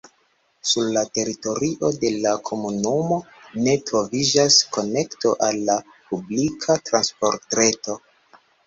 Sur 0.69 0.85
la 0.95 1.03
teritorio 1.17 1.91
de 2.05 2.11
la 2.23 2.31
komunumo 2.49 3.19
ne 3.69 3.77
troviĝas 3.91 4.59
konekto 4.79 5.37
al 5.51 5.63
la 5.71 5.81
publika 6.01 6.83
transportreto. 6.91 8.03